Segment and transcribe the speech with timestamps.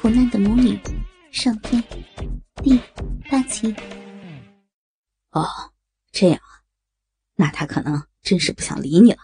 [0.00, 0.78] 苦难的母女，
[1.32, 1.82] 上天
[2.62, 2.78] 第
[3.28, 3.74] 八集。
[5.30, 5.44] 哦，
[6.12, 6.62] 这样啊，
[7.34, 9.18] 那他可能真是不想理你了。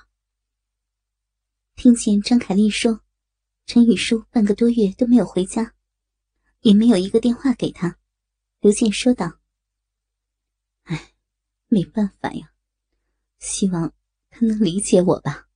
[1.77, 3.03] 听见张凯丽说，
[3.67, 5.75] 陈宇舒半个多月都没有回家，
[6.63, 7.97] 也没有一个电话给他。
[8.59, 9.39] 刘健说道
[10.91, 11.13] ：“哎，
[11.69, 12.51] 没办法呀，
[13.39, 13.93] 希望
[14.29, 15.47] 他能理解我吧。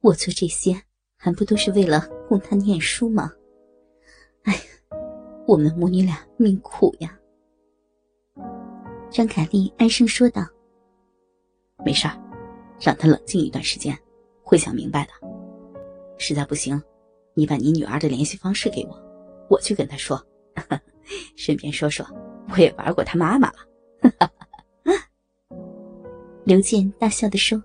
[0.00, 0.84] 我做这些
[1.16, 3.32] 还不都是为了供他念书吗？”
[4.48, 4.58] 哎，
[5.46, 7.14] 我们母女俩命苦呀。
[9.10, 10.42] 张凯丽哀声说道
[11.84, 12.16] ：“没事儿，
[12.80, 13.94] 让他冷静一段时间，
[14.42, 15.10] 会想明白的。
[16.16, 16.82] 实在不行，
[17.34, 18.98] 你把你女儿的联系方式给我，
[19.50, 20.18] 我去跟他说，
[21.36, 22.06] 顺便说说
[22.50, 23.58] 我也玩过他妈妈了。
[26.44, 27.62] ”刘健大笑的说：“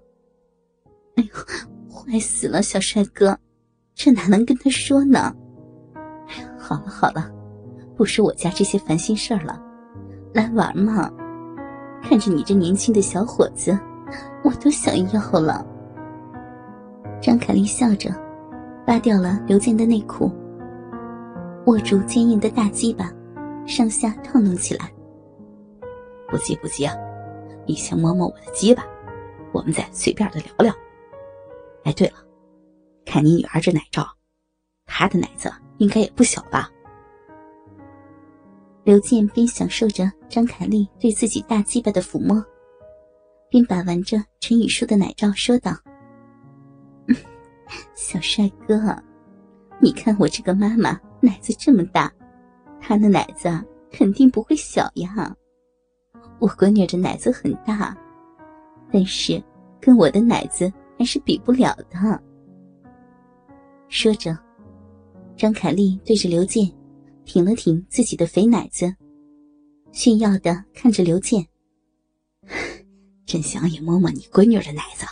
[1.16, 1.34] 哎呦，
[1.89, 3.39] 坏死了，小帅哥，
[3.95, 5.34] 这哪能跟他说呢？”
[6.63, 7.30] 好了好了，
[7.98, 9.62] 不说我家这些烦心事儿了，
[10.33, 11.11] 来玩嘛！
[12.02, 13.78] 看着你这年轻的小伙子，
[14.45, 15.66] 我都想要了。
[17.22, 18.09] 张凯丽笑着，
[18.88, 20.31] 扒掉了刘健的内裤，
[21.66, 23.11] 握住坚硬的大鸡巴，
[23.67, 24.89] 上下套弄起来。
[26.30, 26.95] 不急不急啊，
[27.67, 28.86] 你先摸摸我的鸡巴，
[29.52, 30.73] 我们再随便的聊聊。
[31.84, 32.14] 哎，对了，
[33.06, 34.08] 看你女儿这奶罩，
[34.86, 35.52] 她的奶子。
[35.77, 36.69] 应该也不小吧。
[38.83, 42.43] 刘健边享受着张凯丽对自己大鸡巴的抚摸，
[43.49, 45.71] 边把玩着陈宇舒的奶罩，说道
[47.95, 48.77] ：“小帅哥，
[49.79, 52.11] 你看我这个妈妈奶子这么大，
[52.81, 53.49] 她的奶子
[53.89, 55.33] 肯定不会小呀。
[56.39, 57.95] 我闺女的奶子很大，
[58.91, 59.41] 但是
[59.79, 62.21] 跟我的奶子还是比不了的。”
[63.88, 64.38] 说着。
[65.36, 66.72] 张凯丽对着刘健，
[67.26, 68.94] 挺了挺自己的肥奶子，
[69.92, 71.45] 炫耀的看着刘健。
[73.25, 75.06] 真想也摸摸你闺女的奶子，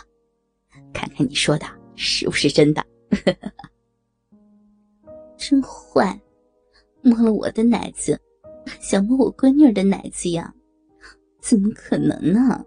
[0.92, 2.84] 看看你说的是不是真的。
[5.36, 6.18] 真坏，
[7.02, 8.18] 摸了我的奶子，
[8.80, 10.54] 想摸我闺女的奶子呀？
[11.40, 12.64] 怎么可能呢？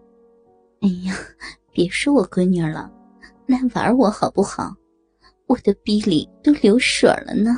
[0.81, 1.15] 哎呀，
[1.71, 2.91] 别说我闺女了，
[3.47, 4.75] 来玩我好不好？
[5.47, 7.51] 我的逼里都流水了呢，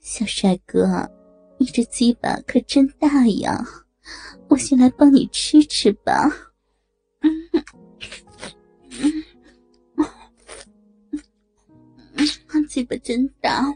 [0.00, 1.08] 小帅哥，
[1.58, 3.64] 你这鸡巴可真大呀！
[4.48, 6.28] 我先来帮你吃吃吧。
[7.20, 9.24] 嗯嗯
[12.16, 13.72] 嗯，嗯鸡巴真大，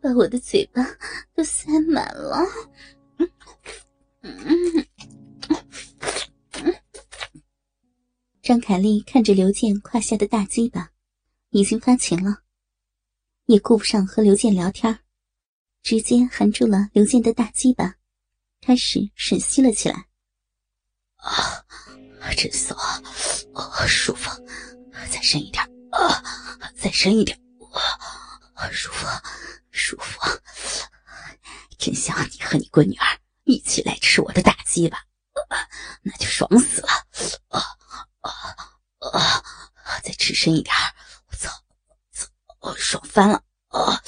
[0.00, 0.84] 把我的嘴巴
[1.34, 2.38] 都塞满了。
[3.18, 3.30] 嗯
[4.44, 4.86] 嗯。
[8.52, 10.90] 张凯丽看着刘健胯下的大鸡巴，
[11.48, 12.42] 已经发情了，
[13.46, 14.98] 也顾不上和刘健聊天，
[15.82, 17.94] 直接含住了刘健的大鸡巴，
[18.60, 20.06] 开始吮吸了起来。
[21.16, 21.64] 啊，
[22.36, 22.78] 真爽，
[23.54, 24.28] 啊，舒服，
[25.10, 26.22] 再深一点，啊，
[26.76, 27.34] 再深一点，
[28.52, 29.06] 啊，舒服，
[29.70, 30.20] 舒服，
[31.78, 34.98] 真想你和你闺女儿一起来吃我的大鸡巴，
[36.02, 36.88] 那就爽死了，
[37.48, 37.62] 啊！
[38.22, 38.30] 啊
[39.10, 39.98] 啊！
[40.04, 40.74] 再吃深一点！
[41.30, 41.48] 我操，
[42.10, 43.44] 操，爽翻了！
[43.68, 44.02] 啊！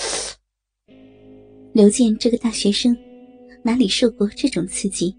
[1.73, 2.97] 刘健这个大学生
[3.63, 5.17] 哪里受过这种刺激？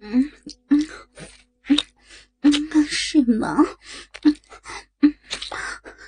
[0.00, 0.28] 嗯
[0.68, 0.88] 嗯
[1.68, 1.78] 嗯
[2.40, 3.56] 嗯，是吗？
[4.24, 4.36] 嗯
[5.02, 5.14] 嗯，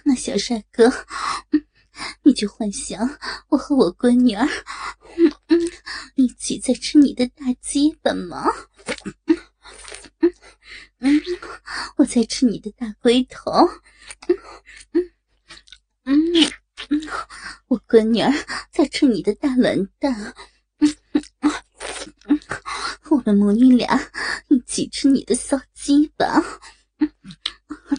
[0.05, 0.93] 那小帅哥，
[2.25, 3.09] 你就幻想
[3.51, 4.45] 我和我闺女儿，
[5.17, 5.61] 嗯嗯，
[6.17, 8.49] 一起在吃你的大鸡巴吗？
[9.27, 9.39] 嗯，
[11.97, 13.51] 我在吃你的大龟头。
[14.29, 14.37] 嗯
[14.93, 15.13] 嗯
[16.05, 16.53] 嗯
[16.91, 17.01] 嗯，
[17.69, 18.33] 我闺女儿
[18.71, 20.35] 在吃你的大卵蛋。
[20.79, 21.23] 嗯嗯
[22.29, 22.41] 嗯，
[23.11, 23.99] 我们母女俩
[24.49, 26.43] 一起吃你的骚鸡巴。
[26.99, 27.11] 嗯，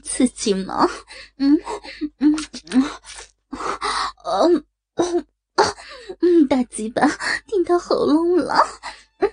[0.03, 0.87] 刺激吗？
[1.37, 1.57] 嗯
[2.19, 2.35] 嗯
[2.71, 2.83] 嗯，
[4.25, 4.65] 嗯
[4.95, 5.25] 嗯
[6.21, 7.05] 嗯，大鸡巴
[7.45, 8.55] 顶到喉咙了。
[9.19, 9.31] 嗯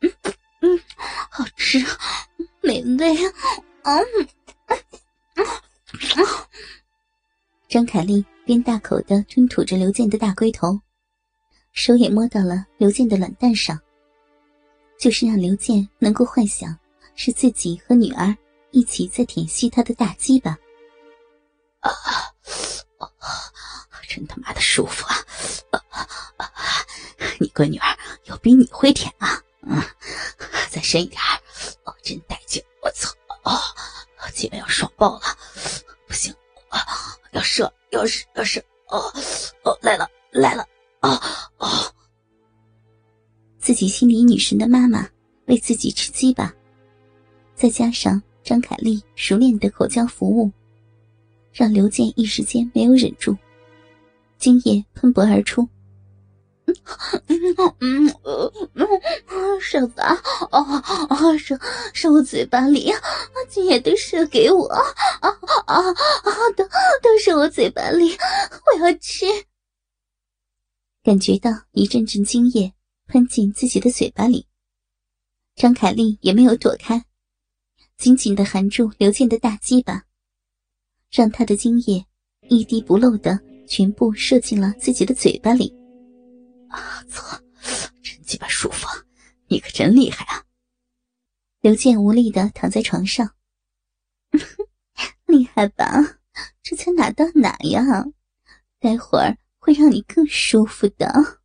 [0.00, 0.12] 嗯
[0.62, 0.80] 嗯，
[1.30, 1.78] 好吃。
[2.66, 3.16] 美味，
[3.84, 4.04] 嗯，
[7.68, 10.80] 张凯丽边大口的吞吐着刘健的大龟头，
[11.72, 13.80] 手也摸到了刘健的卵蛋上，
[14.98, 16.76] 就是让刘健能够幻想
[17.14, 18.36] 是自己和女儿
[18.72, 20.58] 一起在舔吸他的大鸡巴。
[21.80, 21.92] 啊，
[24.08, 25.80] 真他妈的舒服啊！
[27.38, 29.40] 你闺女儿有比你会舔啊？
[29.62, 29.80] 嗯，
[30.68, 31.20] 再深一点。
[34.96, 35.22] 爆了，
[36.06, 36.34] 不行
[36.68, 36.80] 啊！
[37.32, 38.60] 要射，要射，要射！
[38.88, 39.12] 哦
[39.64, 40.66] 哦，来了来了，
[41.00, 41.10] 啊
[41.58, 41.92] 啊！
[43.58, 45.08] 自己心里女神的妈妈
[45.46, 46.54] 为自己吃鸡吧，
[47.54, 50.50] 再加上张凯丽熟练的口交服务，
[51.52, 53.36] 让刘健一时间没有忍住，
[54.38, 55.68] 精液喷薄而出。
[56.66, 56.74] 嗯
[57.80, 60.20] 嗯嗯嗯，射吧，
[60.50, 60.60] 啊
[61.08, 61.58] 啊射
[61.92, 62.92] 射我嘴巴里，
[63.56, 64.84] 精液都射给我，啊
[65.22, 65.30] 啊
[65.66, 66.64] 啊都
[67.02, 69.24] 都射我嘴巴里，我要吃。
[71.02, 72.74] 感觉到一阵阵精液
[73.06, 74.46] 喷进自己的嘴巴里，
[75.54, 77.02] 张凯丽也没有躲开，
[77.96, 80.04] 紧紧的含住刘健的大鸡巴，
[81.10, 82.04] 让他的精液
[82.50, 85.74] 一滴不漏的全部射进了自己的嘴巴里。
[86.68, 87.40] 啊操！
[88.02, 88.86] 真鸡巴舒服，
[89.48, 90.44] 你可真厉害啊！
[91.62, 93.32] 刘健无力的躺在床上，
[95.26, 95.84] 厉害吧？
[96.62, 97.82] 这才哪到哪呀？
[98.78, 101.40] 待会儿会让你更舒服的，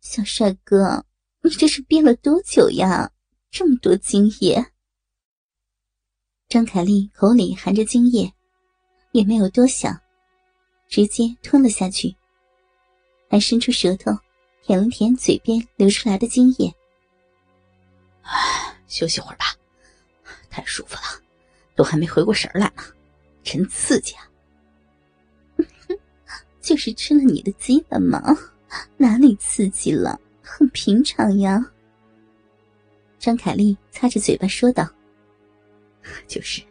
[0.00, 1.04] 小帅哥，
[1.42, 3.10] 你这是憋了多久呀？
[3.50, 4.72] 这么多精液！
[6.48, 8.32] 张凯丽口里含着精液，
[9.12, 10.00] 也没有多想，
[10.88, 12.14] 直接吞了下去，
[13.28, 14.12] 还伸出舌头。
[14.66, 16.74] 舔了舔嘴边流出来的精液，
[18.22, 19.44] 唉，休息会儿吧，
[20.48, 21.22] 太舒服了，
[21.74, 22.82] 都还没回过神来呢，
[23.42, 24.30] 真刺激啊！
[26.60, 28.20] 就是吃了你的鸡巴嘛，
[28.96, 30.18] 哪里刺激了？
[30.42, 31.64] 很平常呀。
[33.18, 34.88] 张凯丽擦着嘴巴说道
[36.28, 36.62] ：“就是，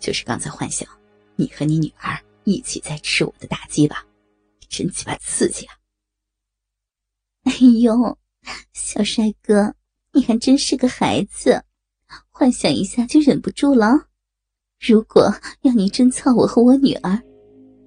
[0.00, 0.88] 就是刚才幻想
[1.36, 4.04] 你和你女儿一起在吃我的大鸡巴，
[4.68, 5.74] 真鸡巴刺激啊！”
[7.44, 8.18] 哎呦，
[8.72, 9.74] 小帅哥，
[10.12, 11.64] 你还真是个孩子，
[12.30, 14.08] 幻想一下就忍不住了。
[14.86, 15.32] 如果
[15.62, 17.22] 要你真操我和我女儿，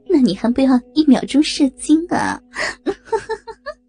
[0.09, 2.41] 那你还不要一秒钟射精啊？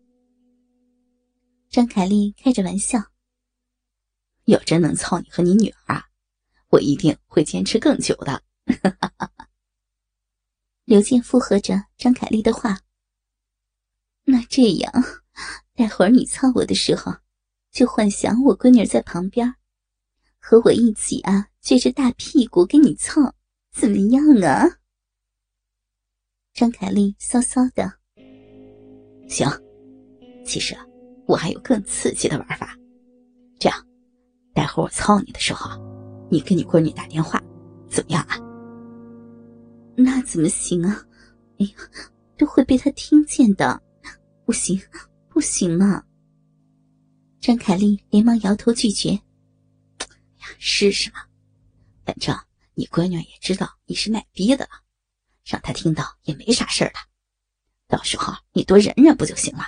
[1.70, 3.02] 张凯丽开着玩笑。
[4.44, 6.02] 要真能操你和你女儿，
[6.68, 8.42] 我一定会坚持更久的。
[10.84, 12.80] 刘健附和着张凯丽的话。
[14.24, 14.92] 那这样。
[15.74, 17.14] 待会儿你操我的时候，
[17.70, 19.54] 就幻想我闺女在旁边，
[20.50, 23.34] 和我一起啊，撅着大屁股跟你操，
[23.70, 24.66] 怎么样啊？
[26.54, 27.92] 张凯丽骚骚的。
[29.28, 29.46] 行，
[30.46, 30.74] 其实
[31.26, 32.74] 我还有更刺激的玩法。
[33.58, 33.86] 这样，
[34.54, 35.78] 待会儿我操你的时候，
[36.30, 37.38] 你跟你闺女打电话，
[37.86, 38.38] 怎么样啊？
[39.98, 41.04] 那怎么行啊？
[41.58, 41.72] 哎呀，
[42.38, 43.78] 都会被他听见的，
[44.46, 44.80] 不行。
[45.28, 46.02] 不行嘛！
[47.38, 49.20] 张凯丽连忙摇头拒绝。
[50.58, 51.20] 试试嘛，
[52.04, 52.38] 反正
[52.74, 54.70] 你闺女也知道你是卖逼的了，
[55.44, 56.98] 让她听到也没啥事儿的。
[57.86, 59.64] 到时候你多忍忍不就行了？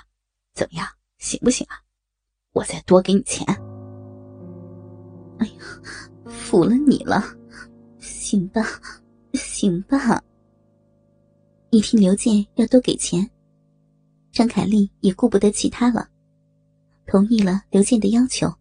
[0.54, 0.86] 怎么样，
[1.18, 1.80] 行不行啊？
[2.52, 3.46] 我再多给你钱。
[5.38, 5.54] 哎呀，
[6.26, 7.22] 服了你了！
[7.98, 8.62] 行吧，
[9.34, 10.22] 行吧。
[11.70, 13.30] 一听刘健要多给钱。
[14.32, 16.08] 张凯丽也顾不得其他了，
[17.06, 18.52] 同意了刘健的要求。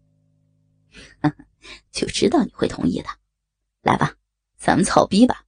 [1.90, 3.08] 就知道你会同意的，
[3.82, 4.14] 来吧，
[4.58, 5.44] 咱们操逼吧！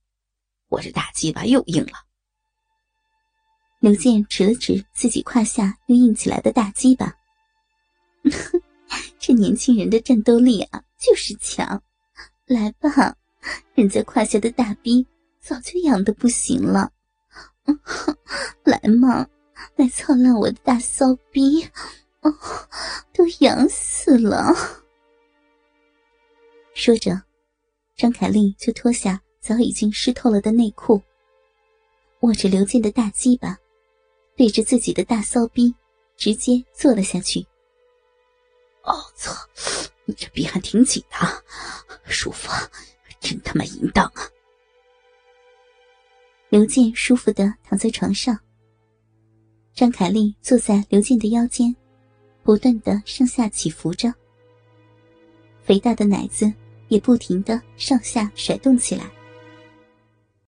[0.68, 1.92] 我这大鸡巴又硬了。
[3.80, 7.14] 刘健指了指自己胯下又硬起来的大鸡巴，
[9.18, 11.82] 这年轻人的战斗力啊，就是强！
[12.46, 13.16] 来吧，
[13.74, 15.06] 人家胯下的大逼
[15.40, 16.92] 早就痒的不行了，
[18.64, 19.26] 来嘛！
[19.76, 21.64] 来操烂我的大骚逼，
[22.20, 22.34] 哦，
[23.14, 24.52] 都痒死了！
[26.84, 27.22] 说着，
[27.94, 31.00] 张凯丽就脱下早已经湿透了的内裤，
[32.22, 33.56] 握着刘健的大鸡巴，
[34.34, 35.72] 对着自己的大骚逼
[36.16, 37.38] 直接坐了下去。
[38.82, 39.32] 哦操，
[40.06, 41.16] 你这逼还挺紧的，
[42.12, 42.50] 舒服，
[43.20, 44.26] 真他妈淫荡啊！
[46.48, 48.36] 刘健舒服的躺在床上。
[49.72, 51.72] 张凯丽坐在刘健的腰间，
[52.42, 54.12] 不断的上下起伏着，
[55.62, 56.52] 肥大的奶子
[56.92, 59.04] 也不停地上下甩动起来。